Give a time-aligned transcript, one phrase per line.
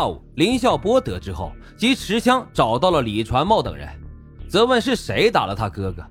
[0.00, 3.86] 下午，林孝波得知后，即持枪找到了李传茂等人，
[4.48, 6.02] 责问是谁打了他哥哥。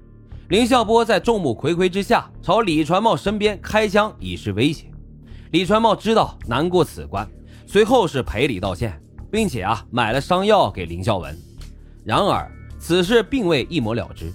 [0.49, 4.85] 林孝波在众目睽睽之下朝李传茂身边开枪，以示威胁。
[5.49, 7.27] 李传茂知道难过此关，
[7.65, 11.35] 随后是赔礼道歉，并且啊买了伤药给林孝文。
[12.05, 12.47] 然而
[12.77, 14.31] 此事并未一抹了之。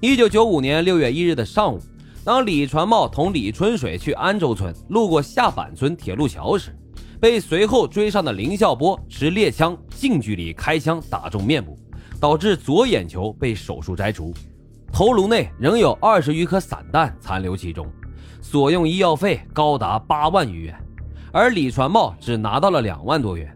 [0.00, 1.78] 一九九五年六月一日的上午，
[2.24, 6.76] 当李传茂同李春水去安州村，路过下板村铁路桥时，
[7.20, 11.78] 被随后追上的林孝波持猎枪近距离开枪打中面部，
[12.18, 14.32] 导致左眼球被手术摘除。
[14.90, 17.86] 头颅内仍有二十余颗散弹残留其中，
[18.40, 20.76] 所用医药费高达八万余元，
[21.30, 23.54] 而李传茂只拿到了两万多元。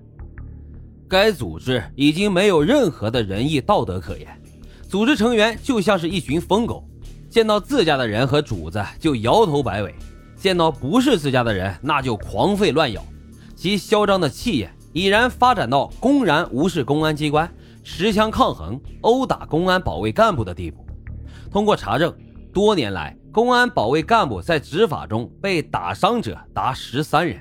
[1.09, 4.29] 该组织已经没有任何的仁义道德可言，
[4.89, 6.87] 组织成员就像是一群疯狗，
[7.31, 9.95] 见到自家的人和主子就摇头摆尾，
[10.37, 13.05] 见到不是自家的人那就狂吠乱咬，
[13.55, 20.85] 其嚣张的气焰已然发展到公然无视公安机关、持枪抗衡、殴打公安保卫干部的地步。
[21.51, 22.15] 通过查证，
[22.53, 27.41] 多年来公安保卫干部在执法中被打伤者达十三人。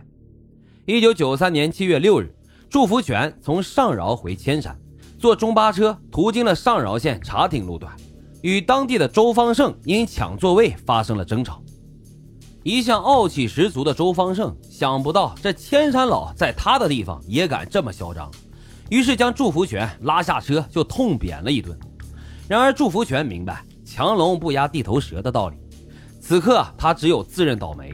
[0.85, 2.33] 一九九三年七月六日，
[2.69, 4.77] 祝福全从上饶回千山，
[5.17, 7.93] 坐中巴车途经了上饶县茶亭路段，
[8.41, 11.61] 与当地的周方胜因抢座位发生了争吵。
[12.63, 18.31] 一向傲气十足的周方胜想不到这千山老在他的地方也敢这么嚣张，
[18.89, 21.77] 于是将祝福全拉下车就痛扁了一顿。
[22.47, 23.63] 然而祝福全明白。
[23.85, 25.57] 强龙不压地头蛇的道理，
[26.19, 27.91] 此刻他只有自认倒霉。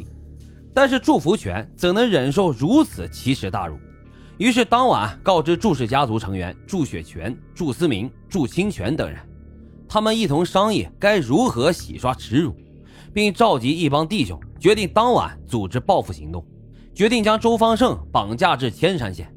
[0.73, 3.77] 但是祝福全怎能忍受如此奇耻大辱？
[4.37, 9.19] 于是当晚告知祝氏家族成员祝雪泉、祝思明、祝清泉等人，
[9.89, 12.55] 他们一同商议该如何洗刷耻辱，
[13.19, 16.41] 并召集一帮弟兄，决定当晚组织报复行动，
[16.95, 19.29] 决定将周方胜绑架至千山县。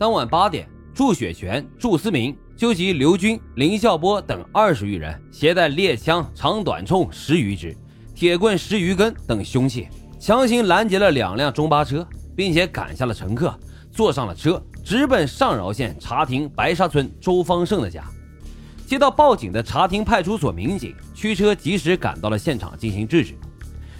[0.00, 2.36] 当晚八点，祝雪泉、祝思明。
[2.56, 7.72] 纠集刘军、林孝波等二十余人，携带猎枪、长短铳十余支、
[8.16, 9.86] 铁棍十余根等凶器，
[10.18, 12.04] 强行拦截了两辆中巴车，
[12.34, 13.56] 并且赶下了乘客，
[13.92, 18.04] 坐上了车，直奔上饶县茶亭白沙村周方胜的家。
[18.92, 23.32] 接到报警的茶亭派出所民警驱车及时赶到了现场进行制止。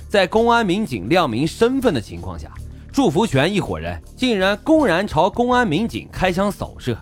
[0.07, 2.53] 在公安民警亮明身份的情况下，
[2.93, 6.95] 祝福全一伙人竟然公然朝公安民警开枪扫射。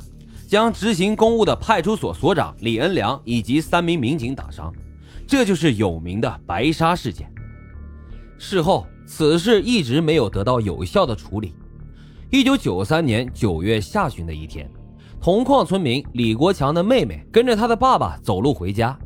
[0.47, 4.73] 将执行公务的派出所所长李恩良以及三名民警打伤，
[5.27, 7.29] 这就是有名的白沙事件。
[8.39, 11.57] 事后，此事一直没有得到有效的处理。
[12.31, 14.71] 一九九三年九月下旬的一天，
[15.23, 18.99] 同矿村民李国强的妹妹跟着他的爸爸走路回家，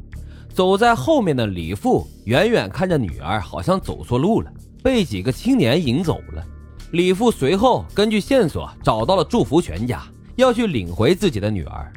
[0.52, 4.50] 走在后面的李父远远看着女儿好像走错路了，
[4.82, 6.46] 被几个青年引走了。
[6.92, 10.02] 李父随后根据线索找到了祝福全家。
[10.36, 11.92] 要去领回自己的女儿，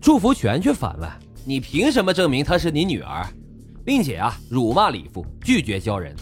[0.00, 1.10] 祝福全却反问
[1.44, 3.26] ：“你凭什么证明她是你女儿？”
[3.84, 6.14] 并且啊，辱骂李父，拒绝交人。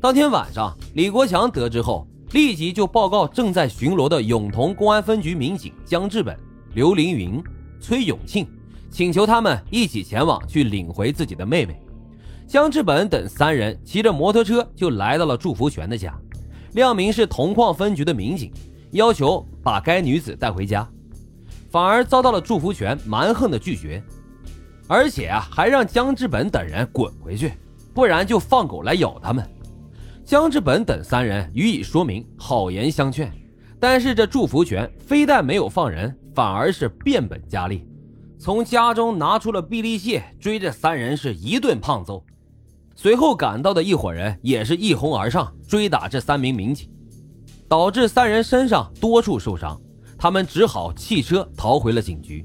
[0.00, 6.36] 当天晚上，李国强得知后，立即就报告正在巡逻的永同公安分局民警江志本、
[6.76, 7.42] 刘凌云、
[7.80, 8.46] 崔永庆，
[8.90, 11.80] 请求他们一起前往去领回自己的妹妹。
[12.46, 16.14] 江志本等三人骑着摩托车就来到了祝福全的家，
[16.74, 18.52] 亮明是铜矿分局的民警，
[18.90, 20.86] 要求把该女子带回家。
[21.70, 24.02] 反而遭到了祝福全蛮横的拒绝，
[24.86, 27.54] 而且啊，还让江志本等人滚回去，
[27.94, 29.42] 不然就放狗来咬他们。
[30.26, 33.32] 江志本等三人予以说明，好言相劝，
[33.80, 37.88] 但是这祝福全非但没有放人，反而是变本加厉，
[38.38, 42.22] 从家中拿出了臂力械，追着三人是一顿胖揍。
[42.94, 46.90] 随后赶到的一伙人也是一哄而上，追打这三名民警，
[47.66, 49.80] 导致三人身上多处受伤。
[50.18, 52.44] 他们只好弃车逃回了警局。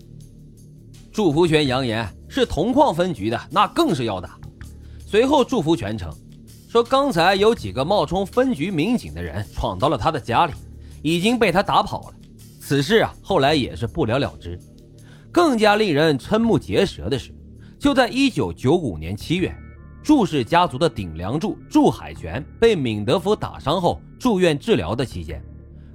[1.11, 4.39] 祝福全扬言是铜矿分局的，那更是要打。
[5.05, 6.09] 随后，祝福全称
[6.69, 10.53] 说，刚才有几个冒充分局民警的人闯到了他的家里，
[11.01, 12.15] 已经被他打跑了。
[12.61, 14.57] 此事啊，后来也是不了了之。
[15.31, 17.33] 更加令人瞠目结舌的是，
[17.79, 19.51] 就在一九九五年七月，
[20.03, 25.43] 祝氏家族的顶梁柱祝海泉被闵德福打伤后住院治疗的期间。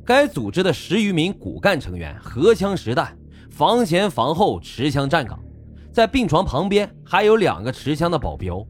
[0.05, 3.17] 该组织的十余名骨干成员荷枪实弹，
[3.49, 5.39] 房前房后持枪站岗，
[5.93, 8.67] 在病床旁边还有两个持枪的保镖。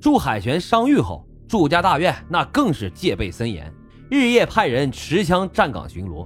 [0.00, 3.72] 祝海泉伤愈后，祝家大院那更是戒备森严，
[4.08, 6.24] 日夜派人持枪站岗巡逻。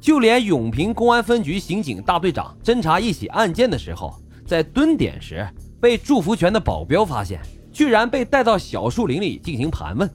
[0.00, 4.14] 就连永平公安分局刑警大队长侦查一起案件的时候，
[4.46, 5.46] 在蹲点时
[5.80, 7.40] 被祝福全的保镖发现，
[7.72, 10.08] 居然被带到小树林里进行盘问。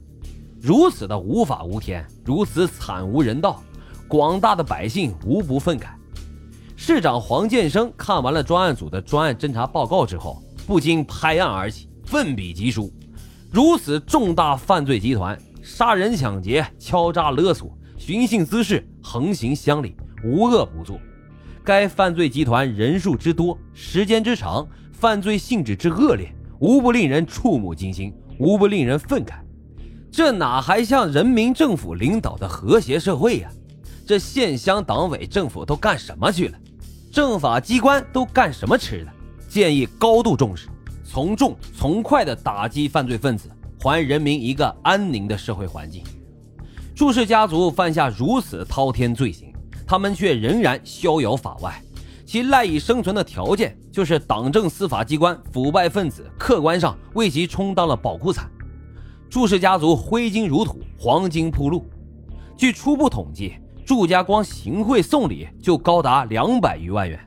[0.62, 3.64] 如此的无法无天，如此惨无人道，
[4.08, 5.88] 广大的百姓无不愤慨。
[6.76, 12.94] 市长黄建生看完了专案组的专案侦查报告之后，不禁拍案而起，奋笔疾书：
[13.52, 19.94] 如此重大犯罪集团，杀人、抢劫、敲诈勒索、寻衅滋事，横行乡里，
[20.24, 20.98] 无恶不作。
[21.66, 29.34] 该犯罪集团人数之多，时间之长，犯罪性质之恶劣，无不令人触目惊心，无不令人愤慨。
[30.10, 33.52] 这哪还像人民政府领导的和谐社会呀？
[34.08, 36.58] 这县乡党委政府都干什么去了？
[37.12, 39.12] 政法机关都干什么吃的？
[39.50, 40.70] 建议高度重视，
[41.04, 46.02] 从重从快的打击犯罪分子，还人民一个安宁的社会环境。
[47.00, 49.54] 祝氏家族犯下如此滔天罪行，
[49.88, 51.82] 他们却仍然逍遥法外，
[52.26, 58.52] 其赖以生存的条件就是党政司法机关腐败分子客观上为其充当了保护伞。
[59.30, 61.90] 祝氏家族挥金如土，黄金铺路。
[62.58, 63.54] 据初步统计，
[63.86, 67.18] 祝家光行贿送礼就高达两百余万元。